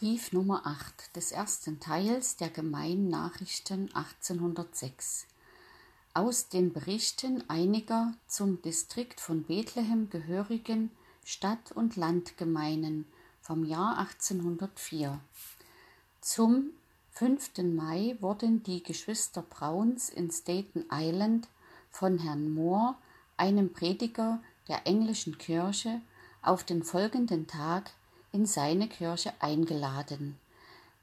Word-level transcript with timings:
Brief 0.00 0.32
Nummer 0.32 0.62
8 0.64 1.14
des 1.14 1.30
ersten 1.30 1.78
Teils 1.78 2.36
der 2.36 2.48
Gemeinen 2.48 3.10
Nachrichten 3.10 3.94
1806 3.94 5.26
aus 6.14 6.48
den 6.48 6.72
Berichten 6.72 7.44
einiger 7.50 8.14
zum 8.26 8.62
Distrikt 8.62 9.20
von 9.20 9.42
Bethlehem 9.42 10.08
gehörigen 10.08 10.90
Stadt- 11.22 11.72
und 11.72 11.96
Landgemeinen 11.96 13.04
vom 13.42 13.66
Jahr 13.66 13.98
1804. 13.98 15.20
Zum 16.22 16.70
5. 17.10 17.58
Mai 17.58 18.16
wurden 18.20 18.62
die 18.62 18.82
Geschwister 18.82 19.42
Brauns 19.42 20.08
in 20.08 20.30
Staten 20.30 20.86
Island 20.90 21.46
von 21.90 22.16
Herrn 22.16 22.48
Moore, 22.54 22.94
einem 23.36 23.74
Prediger 23.74 24.42
der 24.66 24.86
englischen 24.86 25.36
Kirche, 25.36 26.00
auf 26.40 26.64
den 26.64 26.84
folgenden 26.84 27.46
Tag 27.46 27.90
in 28.32 28.46
seine 28.46 28.88
Kirche 28.88 29.32
eingeladen, 29.40 30.38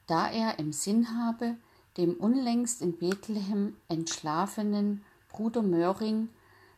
da 0.05 0.29
er 0.29 0.59
im 0.59 0.71
Sinn 0.73 1.17
habe, 1.17 1.55
dem 1.97 2.13
unlängst 2.13 2.81
in 2.81 2.97
Bethlehem 2.97 3.75
entschlafenen 3.87 5.03
Bruder 5.29 5.61
Möhring, 5.61 6.29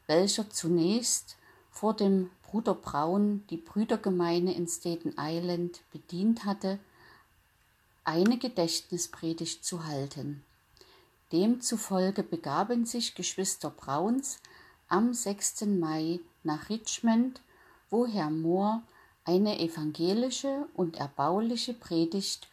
welcher 0.08 0.50
zunächst 0.50 1.38
vor 1.72 1.94
dem 1.94 2.30
Bruder 2.44 2.74
Braun 2.74 3.44
die 3.50 3.58
Brüdergemeine 3.58 4.56
in 4.56 4.68
Staten 4.68 5.14
Island 5.20 5.82
bedient 5.92 6.46
hatte, 6.46 6.80
eine 8.04 8.40
Gedächtnispredigt 8.40 9.64
zu 9.64 9.86
halten. 9.86 10.44
Demzufolge 11.32 12.24
begaben 12.24 12.88
sich 12.88 13.14
Geschwister 13.14 13.70
Brauns 13.70 14.40
am 14.88 15.14
6. 15.14 15.62
Mai 15.68 16.20
nach 16.44 16.70
Richmond, 16.70 17.42
wo 17.92 18.08
Herr 18.08 18.32
Moore 18.32 18.82
eine 19.26 19.60
evangelische 19.60 20.68
und 20.74 20.98
erbauliche 20.98 21.74
Predigt 21.74 22.48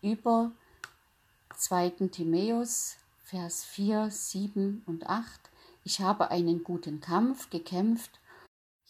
über 0.00 0.52
2. 1.56 1.90
Timäus, 2.10 2.96
Vers 3.24 3.64
4, 3.64 4.10
7 4.10 4.82
und 4.86 5.06
8, 5.06 5.40
ich 5.84 6.00
habe 6.00 6.30
einen 6.30 6.64
guten 6.64 7.00
Kampf 7.00 7.50
gekämpft, 7.50 8.20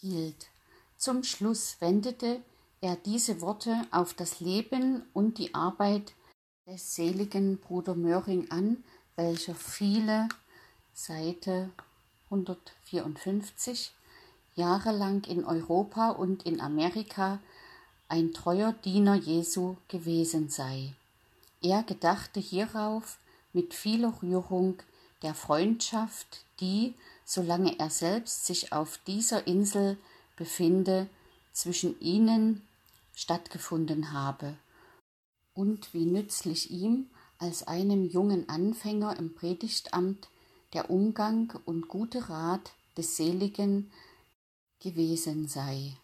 hielt. 0.00 0.48
Zum 0.96 1.24
Schluss 1.24 1.76
wendete 1.80 2.42
er 2.80 2.96
diese 2.96 3.40
Worte 3.40 3.86
auf 3.90 4.14
das 4.14 4.40
Leben 4.40 5.04
und 5.12 5.38
die 5.38 5.54
Arbeit 5.54 6.14
des 6.66 6.94
seligen 6.94 7.58
Bruder 7.58 7.94
Möhring 7.94 8.50
an, 8.50 8.84
welcher 9.16 9.54
viele, 9.54 10.28
Seite 10.92 11.70
154, 12.24 13.92
jahrelang 14.54 15.24
in 15.24 15.44
Europa 15.44 16.10
und 16.10 16.44
in 16.44 16.60
Amerika 16.60 17.38
ein 18.08 18.32
treuer 18.32 18.72
Diener 18.72 19.14
Jesu 19.14 19.76
gewesen 19.88 20.48
sei. 20.48 20.94
Er 21.62 21.82
gedachte 21.82 22.40
hierauf 22.40 23.18
mit 23.52 23.74
vieler 23.74 24.12
Rührung 24.22 24.76
der 25.22 25.34
Freundschaft, 25.34 26.44
die, 26.60 26.94
solange 27.24 27.78
er 27.78 27.90
selbst 27.90 28.46
sich 28.46 28.72
auf 28.72 28.98
dieser 29.06 29.46
Insel 29.46 29.96
befinde, 30.36 31.08
zwischen 31.52 32.00
ihnen 32.00 32.62
stattgefunden 33.14 34.12
habe 34.12 34.56
und 35.54 35.92
wie 35.92 36.06
nützlich 36.06 36.70
ihm 36.70 37.10
als 37.38 37.66
einem 37.66 38.08
jungen 38.08 38.48
Anfänger 38.48 39.16
im 39.18 39.34
Predigtamt 39.34 40.28
der 40.72 40.90
Umgang 40.90 41.52
und 41.66 41.88
gute 41.88 42.30
Rat 42.30 42.72
des 42.96 43.16
Seligen 43.16 43.90
gewesen 44.82 45.48
sei. 45.48 45.96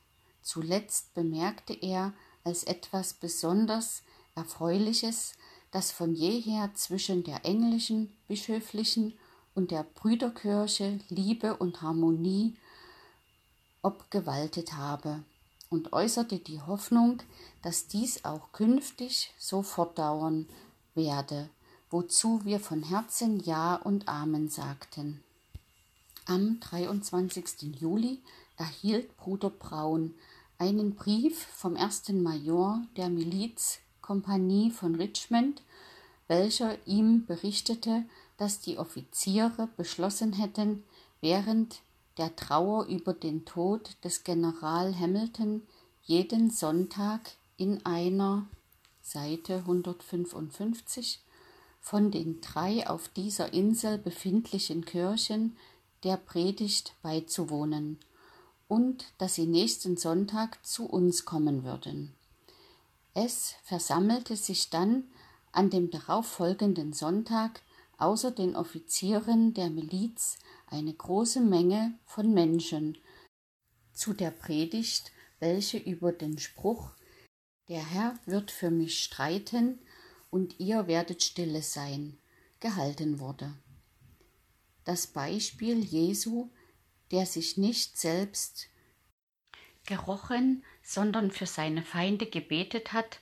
Zuletzt 0.42 1.14
bemerkte 1.14 1.74
er 1.74 2.12
als 2.44 2.64
etwas 2.64 3.12
besonders 3.12 4.02
Erfreuliches, 4.34 5.34
dass 5.70 5.90
von 5.90 6.14
jeher 6.14 6.72
zwischen 6.74 7.24
der 7.24 7.44
englischen, 7.44 8.16
bischöflichen 8.28 9.18
und 9.54 9.70
der 9.70 9.82
Brüderkirche 9.82 11.00
Liebe 11.08 11.56
und 11.56 11.82
Harmonie 11.82 12.56
obgewaltet 13.82 14.72
habe 14.72 15.22
und 15.70 15.92
äußerte 15.92 16.38
die 16.38 16.60
Hoffnung, 16.60 17.22
dass 17.62 17.88
dies 17.88 18.24
auch 18.24 18.52
künftig 18.52 19.34
so 19.38 19.62
fortdauern 19.62 20.48
werde, 20.94 21.50
wozu 21.90 22.44
wir 22.44 22.60
von 22.60 22.82
Herzen 22.82 23.40
Ja 23.40 23.74
und 23.76 24.08
Amen 24.08 24.48
sagten. 24.48 25.22
Am 26.26 26.60
23. 26.60 27.80
Juli 27.80 28.22
erhielt 28.58 29.16
Bruder 29.16 29.50
Braun 29.50 30.14
einen 30.58 30.96
Brief 30.96 31.38
vom 31.38 31.76
ersten 31.76 32.22
Major 32.22 32.82
der 32.96 33.08
Milizkompanie 33.08 34.70
von 34.72 34.96
Richmond, 34.96 35.62
welcher 36.26 36.76
ihm 36.86 37.24
berichtete, 37.24 38.04
dass 38.36 38.60
die 38.60 38.76
Offiziere 38.76 39.68
beschlossen 39.76 40.32
hätten, 40.32 40.82
während 41.20 41.80
der 42.18 42.34
Trauer 42.34 42.86
über 42.86 43.14
den 43.14 43.44
Tod 43.44 43.96
des 44.02 44.24
General 44.24 44.98
Hamilton 44.98 45.62
jeden 46.02 46.50
Sonntag 46.50 47.20
in 47.56 47.84
einer 47.86 48.46
Seite 49.00 49.58
155 49.58 51.20
von 51.80 52.10
den 52.10 52.40
drei 52.40 52.88
auf 52.88 53.08
dieser 53.08 53.52
Insel 53.52 53.98
befindlichen 53.98 54.84
Kirchen 54.84 55.56
der 56.02 56.16
Predigt 56.16 56.94
beizuwohnen 57.02 57.98
und 58.68 59.06
dass 59.18 59.34
sie 59.34 59.46
nächsten 59.46 59.96
Sonntag 59.96 60.64
zu 60.64 60.86
uns 60.86 61.24
kommen 61.24 61.64
würden. 61.64 62.14
Es 63.14 63.54
versammelte 63.64 64.36
sich 64.36 64.70
dann 64.70 65.04
an 65.50 65.70
dem 65.70 65.90
darauffolgenden 65.90 66.92
Sonntag 66.92 67.62
außer 67.96 68.30
den 68.30 68.54
Offizieren 68.54 69.54
der 69.54 69.70
Miliz 69.70 70.38
eine 70.68 70.92
große 70.92 71.40
Menge 71.40 71.98
von 72.04 72.32
Menschen 72.32 72.98
zu 73.92 74.12
der 74.12 74.30
Predigt, 74.30 75.10
welche 75.40 75.78
über 75.78 76.12
den 76.12 76.38
Spruch 76.38 76.92
Der 77.68 77.84
Herr 77.84 78.18
wird 78.24 78.50
für 78.50 78.70
mich 78.70 79.02
streiten 79.02 79.80
und 80.30 80.60
ihr 80.60 80.86
werdet 80.86 81.22
stille 81.22 81.62
sein, 81.62 82.18
gehalten 82.60 83.18
wurde. 83.18 83.52
Das 84.84 85.06
Beispiel 85.06 85.84
Jesu, 85.84 86.48
der 87.10 87.26
sich 87.26 87.56
nicht 87.56 87.98
selbst 87.98 88.68
gerochen, 89.86 90.64
sondern 90.82 91.30
für 91.30 91.46
seine 91.46 91.82
Feinde 91.82 92.26
gebetet 92.26 92.92
hat, 92.92 93.20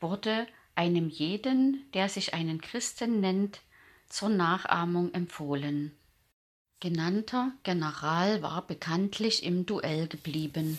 wurde 0.00 0.46
einem 0.74 1.08
jeden, 1.08 1.90
der 1.92 2.08
sich 2.08 2.34
einen 2.34 2.60
Christen 2.60 3.20
nennt, 3.20 3.60
zur 4.08 4.28
Nachahmung 4.28 5.12
empfohlen. 5.14 5.96
Genannter 6.80 7.52
General 7.62 8.42
war 8.42 8.66
bekanntlich 8.66 9.42
im 9.42 9.64
Duell 9.64 10.06
geblieben. 10.06 10.78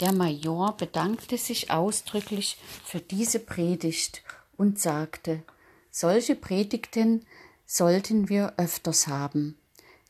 Der 0.00 0.12
Major 0.12 0.76
bedankte 0.76 1.38
sich 1.38 1.70
ausdrücklich 1.70 2.56
für 2.84 3.00
diese 3.00 3.38
Predigt 3.38 4.22
und 4.56 4.80
sagte, 4.80 5.42
solche 5.90 6.34
Predigten 6.34 7.26
sollten 7.66 8.28
wir 8.28 8.54
öfters 8.56 9.06
haben. 9.06 9.58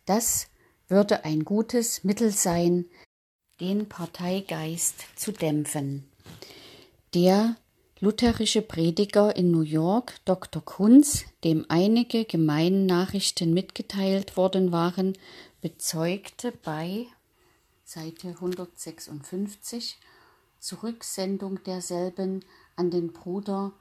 Das 0.07 0.50
würde 0.91 1.25
ein 1.25 1.45
gutes 1.45 2.05
Mittel 2.05 2.31
sein, 2.31 2.87
den 3.61 3.89
Parteigeist 3.89 5.05
zu 5.17 5.33
dämpfen. 5.33 6.11
Der 7.15 7.57
lutherische 8.01 8.63
Prediger 8.63 9.37
in 9.37 9.51
New 9.51 9.61
York, 9.61 10.15
Dr. 10.25 10.65
Kunz, 10.65 11.25
dem 11.45 11.67
einige 11.69 12.25
Gemeindennachrichten 12.25 13.53
mitgeteilt 13.53 14.37
worden 14.37 14.73
waren, 14.73 15.17
bezeugte 15.61 16.53
bei 16.53 17.07
Seite 17.85 18.29
156 18.29 19.99
Zurücksendung 20.59 21.63
derselben 21.65 22.45
an 22.77 22.91
den 22.91 23.13
Bruder 23.13 23.73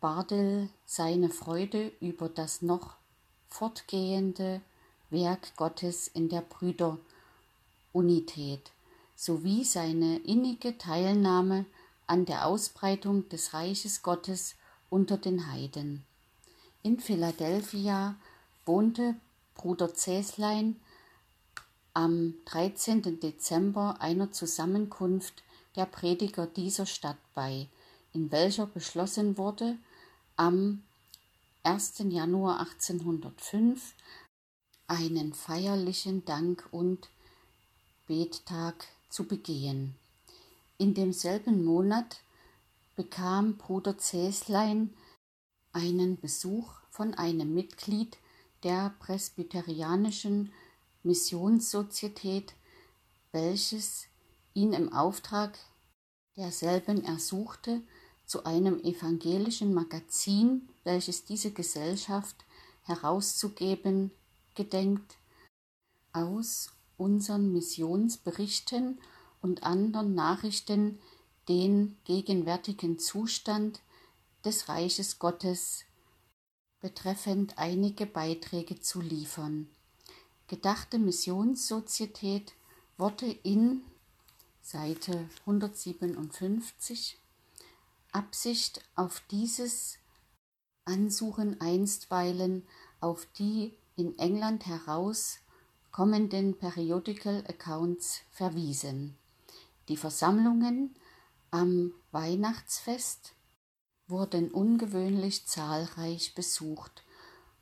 Bardel 0.00 0.68
seine 0.84 1.28
Freude 1.28 1.90
über 2.00 2.28
das 2.28 2.62
noch 2.62 2.96
fortgehende 3.48 4.60
Werk 5.10 5.56
Gottes 5.56 6.08
in 6.08 6.28
der 6.28 6.42
Brüderunität 6.42 8.72
sowie 9.16 9.64
seine 9.64 10.18
innige 10.18 10.78
Teilnahme 10.78 11.64
an 12.06 12.24
der 12.24 12.46
Ausbreitung 12.46 13.28
des 13.28 13.54
Reiches 13.54 14.02
Gottes 14.02 14.54
unter 14.90 15.16
den 15.16 15.52
Heiden. 15.52 16.04
In 16.82 17.00
Philadelphia 17.00 18.14
wohnte 18.64 19.16
Bruder 19.54 19.94
Zäslein 19.94 20.76
am 21.94 22.34
13. 22.44 23.18
Dezember 23.18 24.00
einer 24.00 24.30
Zusammenkunft 24.30 25.42
der 25.74 25.86
Prediger 25.86 26.46
dieser 26.46 26.86
Stadt 26.86 27.18
bei, 27.34 27.66
in 28.12 28.30
welcher 28.30 28.66
beschlossen 28.66 29.36
wurde, 29.36 29.76
am 30.36 30.84
1. 31.64 32.04
Januar 32.08 32.60
1805 32.60 33.94
einen 34.88 35.34
feierlichen 35.34 36.24
Dank- 36.24 36.66
und 36.72 37.08
Bettag 38.06 38.86
zu 39.10 39.24
begehen. 39.24 39.94
In 40.78 40.94
demselben 40.94 41.64
Monat 41.64 42.20
bekam 42.96 43.58
Bruder 43.58 43.98
Zäslein 43.98 44.94
einen 45.72 46.18
Besuch 46.18 46.72
von 46.90 47.14
einem 47.14 47.54
Mitglied 47.54 48.16
der 48.62 48.94
Presbyterianischen 48.98 50.52
Missionssozietät, 51.02 52.54
welches 53.30 54.06
ihn 54.54 54.72
im 54.72 54.92
Auftrag 54.92 55.58
derselben 56.36 57.04
ersuchte, 57.04 57.82
zu 58.24 58.44
einem 58.44 58.82
evangelischen 58.82 59.74
Magazin, 59.74 60.68
welches 60.84 61.24
diese 61.24 61.50
Gesellschaft 61.50 62.36
herauszugeben 62.82 64.10
gedenkt, 64.58 65.16
aus 66.12 66.72
unseren 66.96 67.52
Missionsberichten 67.52 69.00
und 69.40 69.62
anderen 69.62 70.16
Nachrichten 70.16 70.98
den 71.48 71.96
gegenwärtigen 72.04 72.98
Zustand 72.98 73.80
des 74.44 74.68
Reiches 74.68 75.20
Gottes 75.20 75.84
betreffend 76.80 77.56
einige 77.56 78.04
Beiträge 78.04 78.80
zu 78.80 79.00
liefern. 79.00 79.68
Gedachte 80.48 80.98
Missionssozietät 80.98 82.52
wurde 82.96 83.30
in 83.44 83.82
Seite 84.60 85.28
157 85.46 87.16
Absicht 88.10 88.82
auf 88.96 89.22
dieses 89.30 89.98
Ansuchen 90.84 91.60
einstweilen 91.60 92.66
auf 93.00 93.26
die 93.38 93.72
in 93.98 94.16
England 94.18 94.64
heraus 94.66 95.40
kommenden 95.90 96.56
Periodical 96.56 97.44
Accounts 97.48 98.20
verwiesen. 98.30 99.16
Die 99.88 99.96
Versammlungen 99.96 100.94
am 101.50 101.92
Weihnachtsfest 102.12 103.34
wurden 104.06 104.52
ungewöhnlich 104.52 105.46
zahlreich 105.46 106.34
besucht 106.34 107.02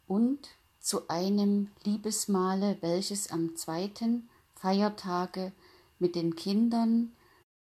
und 0.06 0.48
zu 0.78 1.08
einem 1.08 1.70
Liebesmahle, 1.84 2.76
welches 2.82 3.30
am 3.30 3.56
zweiten 3.56 4.28
Feiertage 4.54 5.52
mit 5.98 6.14
den 6.14 6.36
Kindern 6.36 7.16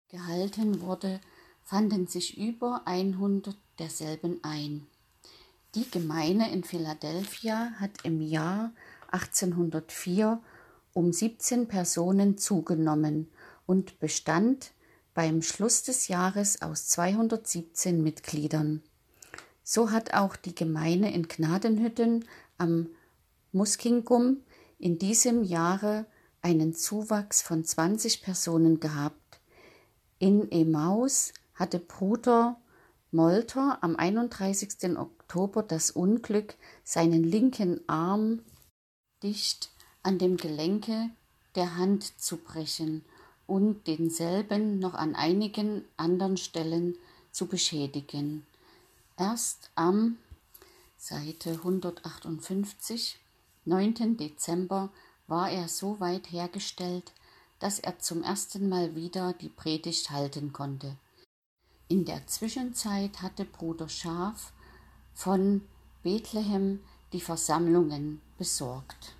gehalten 0.08 0.80
wurde, 0.80 1.20
fanden 1.62 2.06
sich 2.06 2.38
über 2.38 2.82
100 2.86 3.56
derselben 3.78 4.42
ein. 4.42 4.86
Die 5.74 5.90
Gemeinde 5.90 6.46
in 6.52 6.62
Philadelphia 6.62 7.72
hat 7.80 8.04
im 8.04 8.20
Jahr 8.20 8.72
1804 9.10 10.40
um 10.92 11.12
17 11.12 11.66
Personen 11.66 12.38
zugenommen 12.38 13.28
und 13.66 13.98
bestand 13.98 14.70
beim 15.14 15.42
Schluss 15.42 15.82
des 15.82 16.06
Jahres 16.06 16.62
aus 16.62 16.86
217 16.86 18.04
Mitgliedern. 18.04 18.82
So 19.64 19.90
hat 19.90 20.14
auch 20.14 20.36
die 20.36 20.54
Gemeinde 20.54 21.08
in 21.08 21.26
Gnadenhütten 21.26 22.24
am 22.56 22.88
Muskingum 23.50 24.42
in 24.78 24.98
diesem 24.98 25.42
Jahre 25.42 26.06
einen 26.40 26.74
Zuwachs 26.74 27.42
von 27.42 27.64
20 27.64 28.22
Personen 28.22 28.78
gehabt. 28.78 29.40
In 30.20 30.52
Emaus 30.52 31.32
hatte 31.54 31.80
Bruder 31.80 32.60
Molter 33.14 33.78
am 33.80 33.94
31. 33.94 34.98
Oktober 34.98 35.62
das 35.62 35.92
Unglück, 35.92 36.56
seinen 36.82 37.22
linken 37.22 37.88
Arm 37.88 38.40
dicht 39.22 39.70
an 40.02 40.18
dem 40.18 40.36
Gelenke 40.36 41.10
der 41.54 41.76
Hand 41.76 42.20
zu 42.20 42.38
brechen 42.38 43.04
und 43.46 43.86
denselben 43.86 44.80
noch 44.80 44.94
an 44.94 45.14
einigen 45.14 45.84
anderen 45.96 46.36
Stellen 46.36 46.96
zu 47.30 47.46
beschädigen. 47.46 48.44
Erst 49.16 49.70
am 49.76 50.18
Seite 50.96 51.50
158, 51.50 53.20
9. 53.64 54.16
Dezember 54.16 54.90
war 55.28 55.52
er 55.52 55.68
so 55.68 56.00
weit 56.00 56.32
hergestellt, 56.32 57.12
dass 57.60 57.78
er 57.78 58.00
zum 58.00 58.24
ersten 58.24 58.68
Mal 58.68 58.96
wieder 58.96 59.34
die 59.34 59.50
Predigt 59.50 60.10
halten 60.10 60.52
konnte. 60.52 60.96
In 61.88 62.06
der 62.06 62.26
Zwischenzeit 62.26 63.20
hatte 63.20 63.44
Bruder 63.44 63.90
Schaf 63.90 64.52
von 65.12 65.62
Bethlehem 66.02 66.80
die 67.12 67.20
Versammlungen 67.20 68.22
besorgt. 68.38 69.14